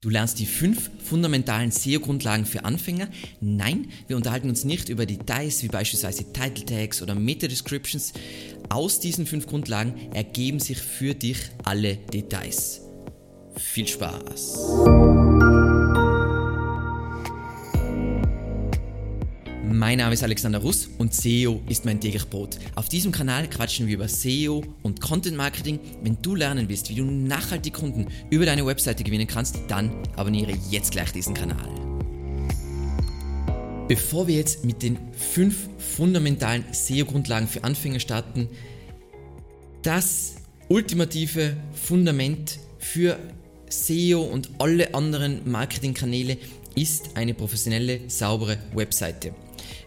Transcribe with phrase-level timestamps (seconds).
[0.00, 3.08] Du lernst die fünf fundamentalen SEO-Grundlagen für Anfänger?
[3.40, 8.12] Nein, wir unterhalten uns nicht über Details wie beispielsweise Title Tags oder Meta-Descriptions.
[8.68, 12.82] Aus diesen fünf Grundlagen ergeben sich für dich alle Details.
[13.56, 15.26] Viel Spaß!
[19.78, 22.58] Mein Name ist Alexander Russ und SEO ist mein täglich Brot.
[22.74, 25.78] Auf diesem Kanal quatschen wir über SEO und Content Marketing.
[26.02, 30.52] Wenn du lernen willst, wie du nachhaltig Kunden über deine Webseite gewinnen kannst, dann abonniere
[30.68, 31.68] jetzt gleich diesen Kanal.
[33.86, 38.48] Bevor wir jetzt mit den fünf fundamentalen SEO-Grundlagen für Anfänger starten,
[39.82, 43.16] das ultimative Fundament für
[43.68, 46.36] SEO und alle anderen Marketingkanäle
[46.74, 49.32] ist eine professionelle, saubere Webseite.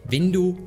[0.09, 0.57] Wenn du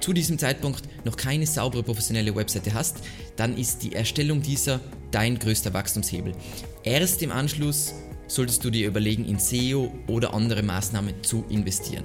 [0.00, 2.98] zu diesem Zeitpunkt noch keine saubere professionelle Webseite hast,
[3.36, 4.80] dann ist die Erstellung dieser
[5.10, 6.34] dein größter Wachstumshebel.
[6.82, 7.94] Erst im Anschluss
[8.26, 12.04] solltest du dir überlegen, in SEO oder andere Maßnahmen zu investieren.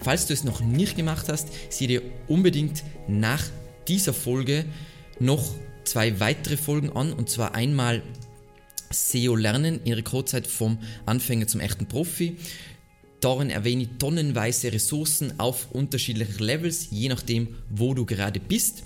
[0.00, 3.42] Falls du es noch nicht gemacht hast, sieh dir unbedingt nach
[3.88, 4.64] dieser Folge
[5.18, 5.54] noch
[5.84, 8.02] zwei weitere Folgen an und zwar einmal
[8.90, 12.36] SEO lernen, ihre Codezeit vom Anfänger zum echten Profi
[13.26, 18.84] Darin erwähne ich tonnenweise Ressourcen auf unterschiedlichen Levels, je nachdem, wo du gerade bist.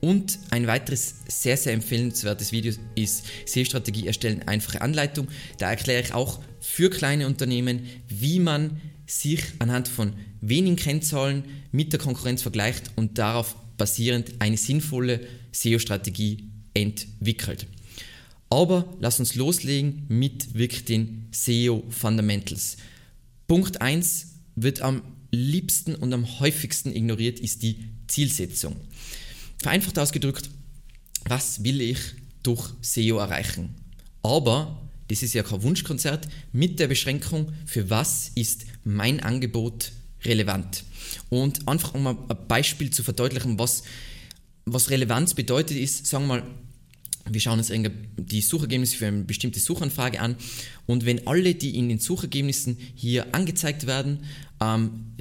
[0.00, 5.28] Und ein weiteres sehr, sehr empfehlenswertes Video ist SEO-Strategie erstellen, einfache Anleitung.
[5.58, 11.92] Da erkläre ich auch für kleine Unternehmen, wie man sich anhand von wenigen Kennzahlen mit
[11.92, 15.20] der Konkurrenz vergleicht und darauf basierend eine sinnvolle
[15.52, 17.66] SEO-Strategie entwickelt.
[18.48, 22.78] Aber lass uns loslegen mit wirklich den SEO Fundamentals.
[23.52, 28.76] Punkt 1 wird am liebsten und am häufigsten ignoriert, ist die Zielsetzung.
[29.58, 30.48] Vereinfacht ausgedrückt,
[31.26, 31.98] was will ich
[32.42, 33.74] durch SEO erreichen?
[34.22, 39.92] Aber, das ist ja kein Wunschkonzert, mit der Beschränkung, für was ist mein Angebot
[40.24, 40.84] relevant?
[41.28, 42.16] Und einfach um ein
[42.48, 43.82] Beispiel zu verdeutlichen, was,
[44.64, 46.46] was Relevanz bedeutet, ist, sagen wir mal,
[47.28, 47.72] wir schauen uns
[48.16, 50.36] die Suchergebnisse für eine bestimmte Suchanfrage an
[50.86, 54.20] und wenn alle, die in den Suchergebnissen hier angezeigt werden,
[54.60, 55.14] ähm,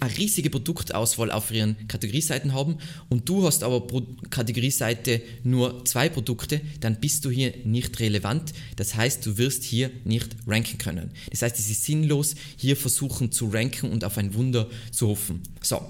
[0.00, 6.08] eine riesige Produktauswahl auf ihren Kategorieseiten haben und du hast aber pro Kategorieseite nur zwei
[6.08, 8.52] Produkte, dann bist du hier nicht relevant.
[8.76, 11.10] Das heißt, du wirst hier nicht ranken können.
[11.30, 15.42] Das heißt, es ist sinnlos, hier versuchen zu ranken und auf ein Wunder zu hoffen.
[15.60, 15.80] So.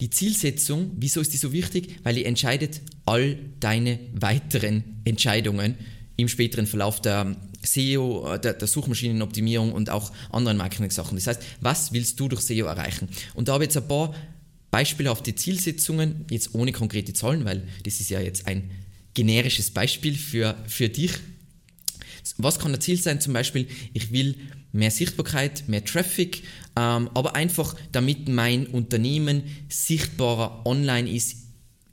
[0.00, 1.96] Die Zielsetzung, wieso ist die so wichtig?
[2.04, 5.74] Weil die entscheidet all deine weiteren Entscheidungen
[6.16, 11.16] im späteren Verlauf der SEO, der, der Suchmaschinenoptimierung und auch anderen Marketing-Sachen.
[11.16, 13.08] Das heißt, was willst du durch SEO erreichen?
[13.34, 14.14] Und da habe ich jetzt ein paar
[14.70, 18.70] beispielhafte Zielsetzungen, jetzt ohne konkrete Zahlen, weil das ist ja jetzt ein
[19.14, 21.10] generisches Beispiel für, für dich.
[22.36, 23.20] Was kann das Ziel sein?
[23.20, 24.36] Zum Beispiel, ich will
[24.70, 26.44] mehr Sichtbarkeit, mehr Traffic,
[26.76, 31.49] ähm, aber einfach damit mein Unternehmen sichtbarer online ist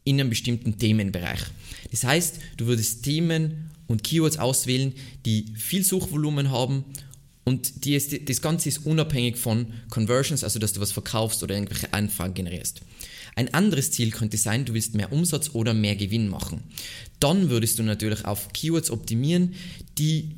[0.08, 1.42] in einem bestimmten Themenbereich.
[1.92, 4.94] Das heißt, du würdest Themen und Keywords auswählen,
[5.26, 6.86] die viel Suchvolumen haben
[7.44, 11.56] und die ist, das Ganze ist unabhängig von Conversions, also dass du was verkaufst oder
[11.56, 12.82] irgendwelche Anfragen generierst.
[13.36, 16.64] Ein anderes Ziel könnte sein, du willst mehr Umsatz oder mehr Gewinn machen.
[17.20, 19.56] Dann würdest du natürlich auf Keywords optimieren,
[19.98, 20.36] die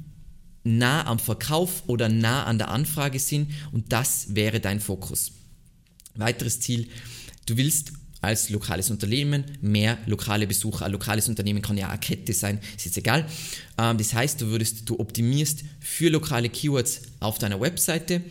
[0.64, 5.32] nah am Verkauf oder nah an der Anfrage sind und das wäre dein Fokus.
[6.16, 6.90] Weiteres Ziel,
[7.46, 10.86] du willst als lokales Unternehmen mehr lokale Besucher.
[10.86, 13.26] Ein lokales Unternehmen kann ja eine Kette sein, ist jetzt egal.
[13.78, 18.22] Ähm, das heißt, du würdest, du optimierst für lokale Keywords auf deiner Webseite,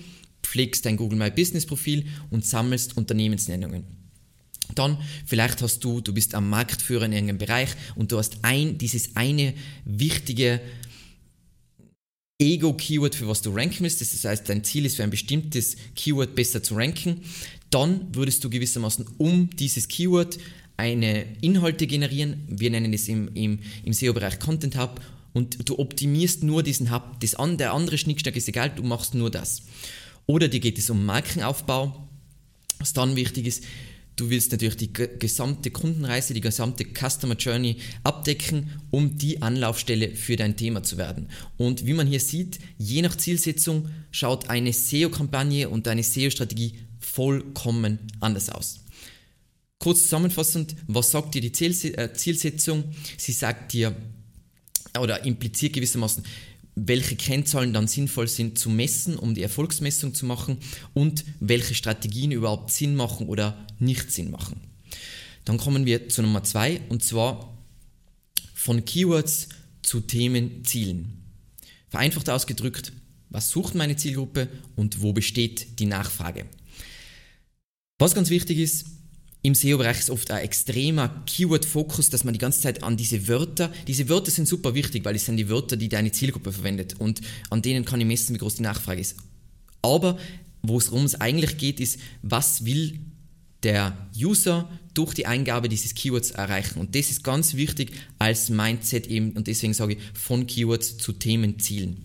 [0.42, 3.84] pflegst dein Google My Business Profil und sammelst Unternehmensnennungen.
[4.74, 8.76] Dann vielleicht hast du, du bist am Marktführer in irgendeinem Bereich und du hast ein,
[8.76, 10.60] dieses eine wichtige
[12.40, 14.00] Ego-Keyword, für was du ranken willst.
[14.00, 17.22] Das heißt, dein Ziel ist für ein bestimmtes Keyword besser zu ranken.
[17.70, 20.38] Dann würdest du gewissermaßen um dieses Keyword
[20.76, 22.44] eine Inhalte generieren.
[22.48, 25.00] Wir nennen es im, im, im SEO-Bereich Content Hub
[25.32, 27.20] und du optimierst nur diesen Hub.
[27.20, 29.62] Das an, der andere Schnickschnack ist egal, du machst nur das.
[30.26, 32.08] Oder dir geht es um Markenaufbau.
[32.78, 33.64] Was dann wichtig ist,
[34.18, 40.34] Du willst natürlich die gesamte Kundenreise, die gesamte Customer Journey abdecken, um die Anlaufstelle für
[40.34, 41.28] dein Thema zu werden.
[41.56, 46.80] Und wie man hier sieht, je nach Zielsetzung schaut eine SEO-Kampagne und eine SEO-Strategie
[47.18, 48.78] vollkommen anders aus.
[49.80, 52.84] Kurz zusammenfassend, was sagt dir die äh, Zielsetzung?
[53.16, 53.96] Sie sagt dir
[55.00, 56.22] oder impliziert gewissermaßen,
[56.76, 60.58] welche Kennzahlen dann sinnvoll sind zu messen, um die Erfolgsmessung zu machen
[60.94, 64.60] und welche Strategien überhaupt Sinn machen oder nicht Sinn machen.
[65.44, 67.58] Dann kommen wir zu Nummer zwei und zwar
[68.54, 69.48] von Keywords
[69.82, 71.24] zu Themenzielen.
[71.88, 72.92] Vereinfacht ausgedrückt,
[73.28, 76.46] Was sucht meine Zielgruppe und wo besteht die Nachfrage?
[77.98, 78.86] Was ganz wichtig ist,
[79.42, 83.72] im SEO-Bereich ist oft ein extremer Keyword-Fokus, dass man die ganze Zeit an diese Wörter,
[83.86, 87.20] diese Wörter sind super wichtig, weil es sind die Wörter, die deine Zielgruppe verwendet und
[87.50, 89.16] an denen kann ich messen, wie groß die Nachfrage ist.
[89.82, 90.18] Aber
[90.62, 92.98] worum es eigentlich geht, ist, was will
[93.62, 96.78] der User durch die Eingabe dieses Keywords erreichen.
[96.78, 101.12] Und das ist ganz wichtig als Mindset eben, und deswegen sage ich, von Keywords zu
[101.12, 102.04] Themenzielen.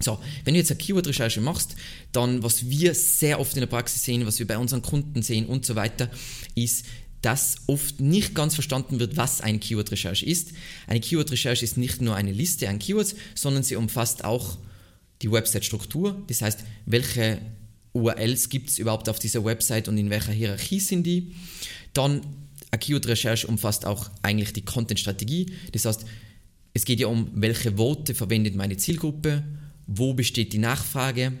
[0.00, 1.76] So, wenn du jetzt eine Keyword-Recherche machst,
[2.12, 5.46] dann was wir sehr oft in der Praxis sehen, was wir bei unseren Kunden sehen
[5.46, 6.10] und so weiter,
[6.54, 6.84] ist,
[7.22, 10.52] dass oft nicht ganz verstanden wird, was eine Keyword-Recherche ist.
[10.86, 14.58] Eine Keyword-Recherche ist nicht nur eine Liste an Keywords, sondern sie umfasst auch
[15.22, 17.40] die Website-Struktur, das heißt, welche
[17.94, 21.34] URLs gibt es überhaupt auf dieser Website und in welcher Hierarchie sind die.
[21.94, 22.20] Dann
[22.70, 26.04] eine Keyword-Recherche umfasst auch eigentlich die Content-Strategie, das heißt,
[26.74, 29.42] es geht ja um, welche Worte verwendet meine Zielgruppe,
[29.86, 31.32] wo besteht die Nachfrage,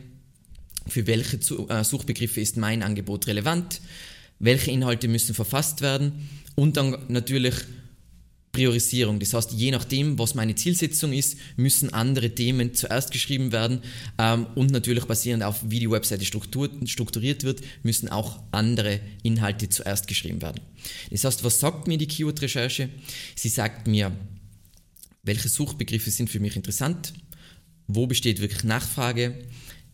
[0.86, 1.36] für welche
[1.68, 3.80] äh, Suchbegriffe ist mein Angebot relevant,
[4.38, 7.54] welche Inhalte müssen verfasst werden und dann natürlich
[8.56, 9.20] Priorisierung.
[9.20, 13.82] Das heißt, je nachdem, was meine Zielsetzung ist, müssen andere Themen zuerst geschrieben werden
[14.16, 20.08] ähm, und natürlich basierend auf, wie die Webseite strukturiert wird, müssen auch andere Inhalte zuerst
[20.08, 20.62] geschrieben werden.
[21.10, 22.88] Das heißt, was sagt mir die Keyword-Recherche?
[23.34, 24.12] Sie sagt mir,
[25.22, 27.12] welche Suchbegriffe sind für mich interessant,
[27.88, 29.34] wo besteht wirklich Nachfrage,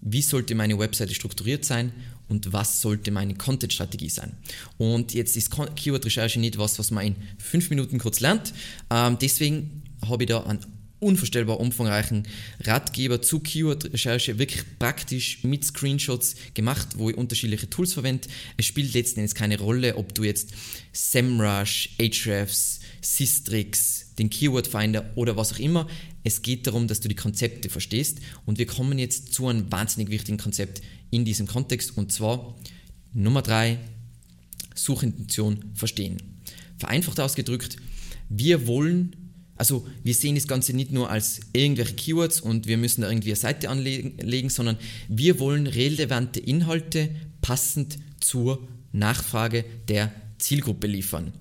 [0.01, 1.93] wie sollte meine Webseite strukturiert sein
[2.29, 4.33] und was sollte meine Content-Strategie sein.
[4.79, 8.53] Und jetzt ist Keyword-Recherche nicht was, was man in fünf Minuten kurz lernt.
[8.91, 10.61] Ähm, deswegen habe ich da einen
[11.03, 12.29] unvorstellbar umfangreichen
[12.61, 18.29] Ratgeber zu Keyword-Recherche, wirklich praktisch mit Screenshots gemacht, wo ich unterschiedliche Tools verwende.
[18.57, 20.53] Es spielt letzten Endes keine Rolle, ob du jetzt
[20.93, 25.89] SEMrush, Ahrefs, Systrix, den Keyword Finder oder was auch immer.
[26.25, 30.11] Es geht darum, dass du die Konzepte verstehst und wir kommen jetzt zu einem wahnsinnig
[30.11, 32.57] wichtigen Konzept in diesem Kontext und zwar
[33.13, 33.79] Nummer drei
[34.75, 36.19] Suchintention verstehen.
[36.79, 37.77] Vereinfacht ausgedrückt,
[38.29, 39.17] wir wollen
[39.57, 43.31] also wir sehen das Ganze nicht nur als irgendwelche Keywords und wir müssen da irgendwie
[43.31, 44.77] eine Seite anlegen, sondern
[45.09, 47.11] wir wollen relevante Inhalte
[47.41, 51.33] passend zur Nachfrage der Zielgruppe liefern.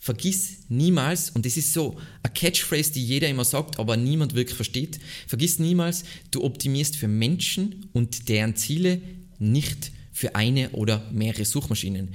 [0.00, 4.54] Vergiss niemals, und das ist so eine Catchphrase, die jeder immer sagt, aber niemand wirklich
[4.54, 9.00] versteht, vergiss niemals, du optimierst für Menschen und deren Ziele,
[9.38, 12.10] nicht für eine oder mehrere Suchmaschinen.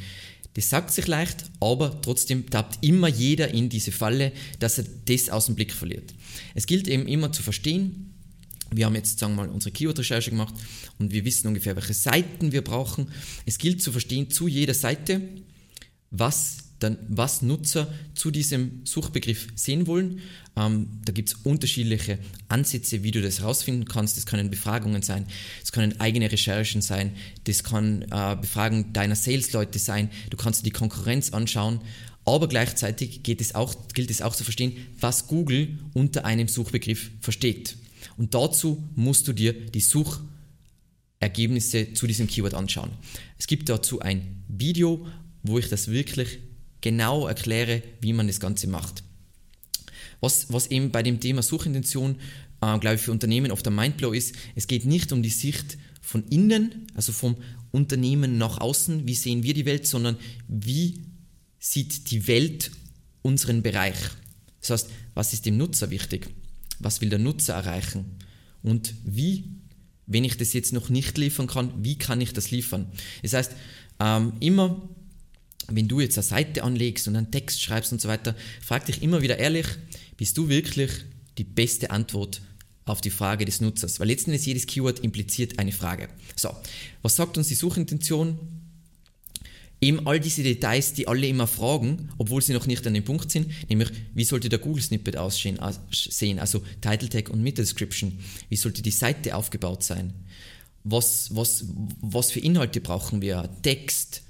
[0.55, 5.29] Das sagt sich leicht, aber trotzdem tappt immer jeder in diese Falle, dass er das
[5.29, 6.13] aus dem Blick verliert.
[6.53, 8.13] Es gilt eben immer zu verstehen,
[8.75, 10.55] wir haben jetzt, sagen wir mal, unsere Keyword-Recherche gemacht
[10.97, 13.11] und wir wissen ungefähr, welche Seiten wir brauchen.
[13.45, 15.21] Es gilt zu verstehen zu jeder Seite,
[16.09, 20.19] was dann was Nutzer zu diesem Suchbegriff sehen wollen.
[20.55, 24.17] Ähm, da gibt es unterschiedliche Ansätze, wie du das herausfinden kannst.
[24.17, 25.25] Das können Befragungen sein,
[25.61, 27.13] das können eigene Recherchen sein,
[27.45, 31.79] das kann äh, Befragen deiner Sales-Leute sein, du kannst die Konkurrenz anschauen.
[32.25, 37.77] Aber gleichzeitig es auch, gilt es auch zu verstehen, was Google unter einem Suchbegriff versteht.
[38.17, 42.91] Und dazu musst du dir die Suchergebnisse zu diesem Keyword anschauen.
[43.37, 45.05] Es gibt dazu ein Video,
[45.43, 46.39] wo ich das wirklich
[46.83, 49.03] genau erkläre, wie man das Ganze macht.
[50.19, 52.17] Was, was eben bei dem Thema Suchintention,
[52.61, 55.77] äh, glaube ich, für Unternehmen oft ein Mindblow ist, es geht nicht um die Sicht
[56.01, 57.37] von innen, also vom
[57.71, 61.05] Unternehmen nach außen, wie sehen wir die Welt, sondern wie
[61.57, 62.71] sieht die Welt
[63.21, 63.97] unseren Bereich.
[64.59, 66.29] Das heißt, was ist dem Nutzer wichtig?
[66.79, 68.17] Was will der Nutzer erreichen?
[68.61, 69.45] Und wie,
[70.05, 72.87] wenn ich das jetzt noch nicht liefern kann, wie kann ich das liefern?
[73.21, 73.53] Das heißt,
[73.99, 74.89] ähm, immer
[75.67, 79.01] wenn du jetzt eine Seite anlegst und einen Text schreibst und so weiter, frag dich
[79.01, 79.67] immer wieder ehrlich,
[80.17, 80.91] bist du wirklich
[81.37, 82.41] die beste Antwort
[82.85, 83.99] auf die Frage des Nutzers?
[83.99, 86.09] Weil letzten Endes jedes Keyword impliziert eine Frage.
[86.35, 86.49] So,
[87.01, 88.37] was sagt uns die Suchintention?
[89.81, 93.29] Eben all diese Details, die alle immer fragen, obwohl sie noch nicht an dem Punkt
[93.31, 98.17] sind, nämlich wie sollte der Google Snippet aussehen, also Title Tag und Meta Description,
[98.47, 100.13] wie sollte die Seite aufgebaut sein,
[100.85, 101.65] was, was,
[101.99, 104.21] was für Inhalte brauchen wir, Text,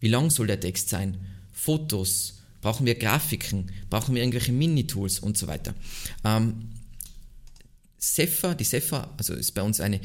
[0.00, 1.18] wie lang soll der Text sein?
[1.52, 2.34] Fotos?
[2.60, 3.70] Brauchen wir Grafiken?
[3.88, 5.74] Brauchen wir irgendwelche Mini-Tools und so weiter?
[6.24, 6.70] Ähm,
[7.98, 10.00] Sefa, die Sefa, also ist bei uns eine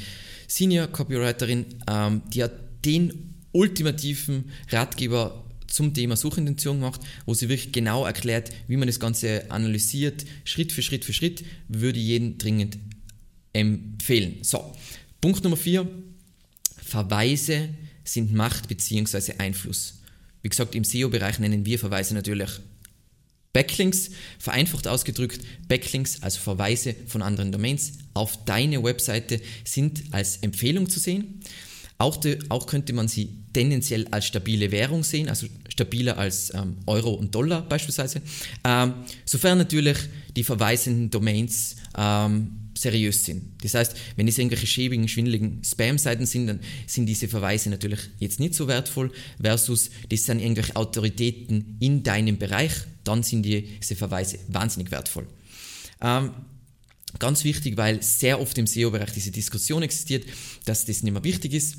[0.47, 2.53] Senior Copywriterin, ähm, die hat
[2.85, 9.00] den ultimativen Ratgeber zum Thema Suchintention gemacht, wo sie wirklich genau erklärt, wie man das
[9.00, 12.77] Ganze analysiert, Schritt für Schritt für Schritt, würde jeden dringend
[13.53, 14.38] empfehlen.
[14.41, 14.75] So,
[15.21, 15.88] Punkt Nummer 4,
[16.77, 17.69] Verweise
[18.03, 19.33] sind Macht bzw.
[19.38, 20.01] Einfluss.
[20.41, 22.50] Wie gesagt, im SEO-Bereich nennen wir Verweise natürlich
[23.53, 30.89] Backlinks, vereinfacht ausgedrückt, Backlinks, also Verweise von anderen Domains, auf deine Webseite sind als Empfehlung
[30.89, 31.39] zu sehen.
[32.00, 36.77] Auch, de, auch könnte man sie tendenziell als stabile Währung sehen, also stabiler als ähm,
[36.85, 38.21] Euro und Dollar beispielsweise,
[38.63, 38.93] ähm,
[39.25, 39.97] sofern natürlich
[40.35, 43.63] die verweisenden Domains ähm, seriös sind.
[43.63, 48.39] Das heißt, wenn es irgendwelche schäbigen, schwindeligen Spam-Seiten sind, dann sind diese Verweise natürlich jetzt
[48.39, 49.11] nicht so wertvoll,
[49.41, 55.27] versus das sind irgendwelche Autoritäten in deinem Bereich, dann sind diese Verweise wahnsinnig wertvoll.
[56.01, 56.31] Ähm,
[57.19, 60.25] Ganz wichtig, weil sehr oft im SEO-Bereich diese Diskussion existiert,
[60.65, 61.75] dass das nicht mehr wichtig ist.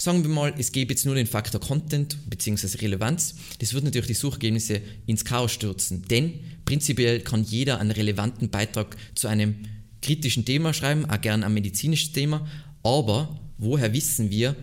[0.00, 2.78] Sagen wir mal, es gäbe jetzt nur den Faktor Content bzw.
[2.78, 3.34] Relevanz.
[3.58, 8.96] Das wird natürlich die Suchergebnisse ins Chaos stürzen, denn prinzipiell kann jeder einen relevanten Beitrag
[9.14, 9.56] zu einem
[10.00, 12.48] kritischen Thema schreiben, auch gern ein medizinisches Thema,
[12.82, 14.56] aber woher wissen wir,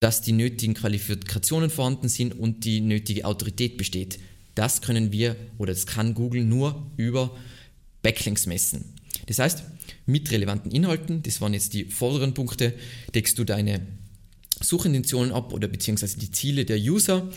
[0.00, 4.18] dass die nötigen Qualifikationen vorhanden sind und die nötige Autorität besteht?
[4.54, 7.36] Das können wir oder das kann Google nur über
[8.00, 8.94] Backlinks messen.
[9.26, 9.62] Das heißt,
[10.10, 12.74] mit relevanten Inhalten, das waren jetzt die vorderen Punkte,
[13.14, 13.80] deckst du deine
[14.60, 17.30] Suchintentionen ab oder beziehungsweise die Ziele der User.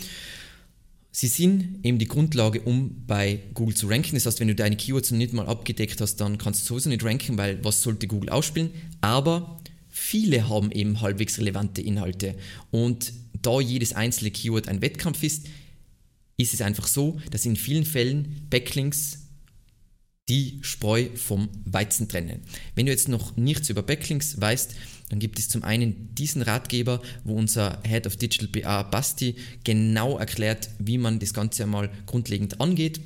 [1.10, 4.16] Sie sind eben die Grundlage, um bei Google zu ranken.
[4.16, 6.88] Das heißt, wenn du deine Keywords noch nicht mal abgedeckt hast, dann kannst du sowieso
[6.88, 8.70] nicht ranken, weil was sollte Google ausspielen?
[9.00, 12.34] Aber viele haben eben halbwegs relevante Inhalte.
[12.72, 15.46] Und da jedes einzelne Keyword ein Wettkampf ist,
[16.36, 19.23] ist es einfach so, dass in vielen Fällen Backlinks
[20.28, 22.40] die Spreu vom Weizen trennen.
[22.74, 24.74] Wenn du jetzt noch nichts über Backlinks weißt,
[25.10, 30.18] dann gibt es zum einen diesen Ratgeber, wo unser Head of Digital BA Basti genau
[30.18, 33.00] erklärt, wie man das Ganze einmal grundlegend angeht.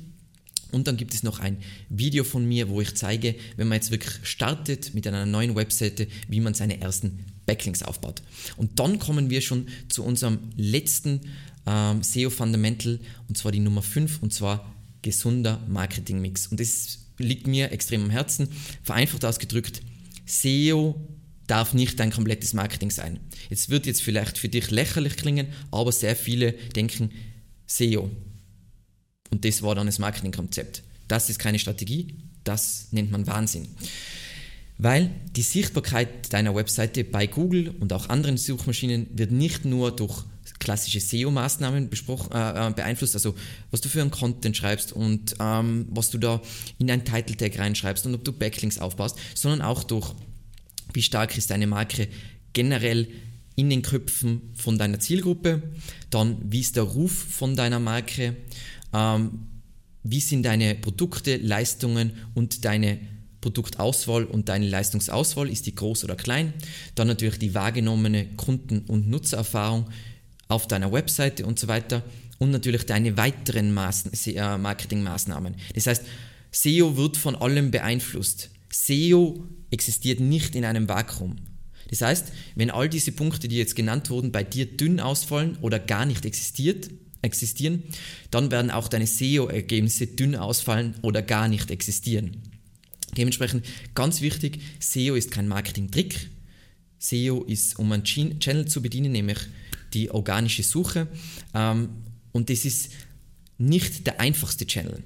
[0.71, 1.57] Und dann gibt es noch ein
[1.89, 6.07] Video von mir, wo ich zeige, wenn man jetzt wirklich startet mit einer neuen Webseite,
[6.27, 8.21] wie man seine ersten Backlinks aufbaut.
[8.55, 11.21] Und dann kommen wir schon zu unserem letzten
[11.65, 16.47] ähm, SEO Fundamental, und zwar die Nummer 5, und zwar gesunder Marketing-Mix.
[16.47, 18.49] Und das liegt mir extrem am Herzen.
[18.83, 19.81] Vereinfacht ausgedrückt,
[20.25, 20.95] SEO
[21.47, 23.19] darf nicht dein komplettes Marketing sein.
[23.49, 27.11] Es wird jetzt vielleicht für dich lächerlich klingen, aber sehr viele denken
[27.65, 28.09] SEO.
[29.31, 30.83] Und das war dann das Marketingkonzept.
[31.07, 33.67] Das ist keine Strategie, das nennt man Wahnsinn.
[34.77, 40.23] Weil die Sichtbarkeit deiner Webseite bei Google und auch anderen Suchmaschinen wird nicht nur durch
[40.59, 43.35] klassische SEO-Maßnahmen äh, äh, beeinflusst, also
[43.71, 46.41] was du für einen Content schreibst und ähm, was du da
[46.77, 50.13] in ein Title Tag reinschreibst und ob du Backlinks aufbaust, sondern auch durch,
[50.93, 52.07] wie stark ist deine Marke
[52.53, 53.07] generell
[53.55, 55.63] in den Köpfen von deiner Zielgruppe,
[56.09, 58.35] dann wie ist der Ruf von deiner Marke,
[58.93, 59.47] ähm,
[60.03, 62.99] wie sind deine Produkte, Leistungen und deine
[63.41, 66.53] Produktauswahl und deine Leistungsauswahl, ist die groß oder klein,
[66.95, 69.85] dann natürlich die wahrgenommene Kunden- und Nutzererfahrung,
[70.49, 72.03] auf deiner Webseite und so weiter
[72.39, 75.55] und natürlich deine weiteren äh, Marketingmaßnahmen.
[75.73, 76.03] Das heißt,
[76.51, 78.49] SEO wird von allem beeinflusst.
[78.69, 81.37] SEO existiert nicht in einem Vakuum.
[81.89, 85.79] Das heißt, wenn all diese Punkte, die jetzt genannt wurden, bei dir dünn ausfallen oder
[85.79, 86.89] gar nicht existiert,
[87.21, 87.83] existieren,
[88.31, 92.37] dann werden auch deine SEO-Ergebnisse dünn ausfallen oder gar nicht existieren.
[93.17, 93.65] Dementsprechend
[93.95, 96.29] ganz wichtig, SEO ist kein Marketing-Trick.
[96.99, 99.39] SEO ist, um einen Channel zu bedienen, nämlich
[99.93, 101.07] die organische Suche.
[101.53, 101.89] Ähm,
[102.31, 102.91] und das ist
[103.57, 105.03] nicht der einfachste Channel.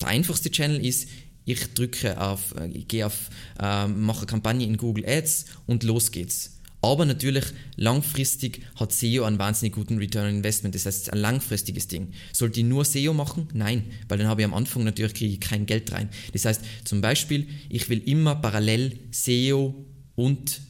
[0.00, 1.08] Der einfachste Channel ist,
[1.44, 6.10] ich drücke auf, äh, ich gehe auf, äh, mache Kampagne in Google Ads und los
[6.10, 6.56] geht's.
[6.82, 7.44] Aber natürlich
[7.76, 10.74] langfristig hat SEO einen wahnsinnig guten Return on Investment.
[10.74, 12.12] Das heißt, es ist ein langfristiges Ding.
[12.32, 13.48] Sollte ich nur SEO machen?
[13.54, 16.10] Nein, weil dann habe ich am Anfang natürlich kriege ich kein Geld rein.
[16.32, 19.74] Das heißt, zum Beispiel, ich will immer parallel SEO
[20.14, 20.60] und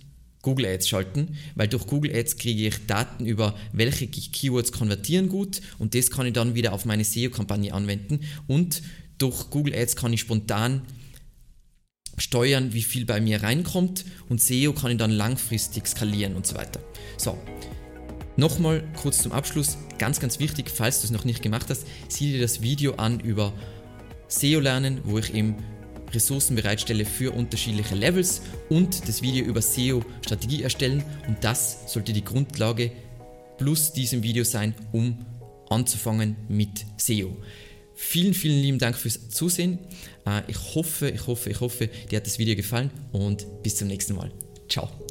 [0.47, 5.61] Google Ads schalten, weil durch Google Ads kriege ich Daten über welche Keywords konvertieren gut
[5.81, 8.81] und das kann ich dann wieder auf meine SEO-Kampagne anwenden und
[9.19, 10.83] durch Google Ads kann ich spontan
[12.17, 16.55] steuern, wie viel bei mir reinkommt und SEO kann ich dann langfristig skalieren und so
[16.55, 16.79] weiter.
[17.19, 17.37] So,
[18.37, 22.35] nochmal kurz zum Abschluss, ganz, ganz wichtig, falls du es noch nicht gemacht hast, sieh
[22.35, 23.53] dir das Video an über
[24.29, 25.57] SEO lernen, wo ich eben
[26.13, 32.25] Ressourcen bereitstelle für unterschiedliche Levels und das Video über SEO-Strategie erstellen und das sollte die
[32.25, 32.93] Grundlage
[33.59, 35.25] plus diesem Video sein, um
[35.69, 37.37] anzufangen mit SEO.
[37.95, 39.79] Vielen, vielen lieben Dank fürs Zusehen.
[40.27, 43.89] Äh, ich hoffe, ich hoffe, ich hoffe, dir hat das Video gefallen und bis zum
[43.89, 44.31] nächsten Mal.
[44.69, 45.06] Ciao.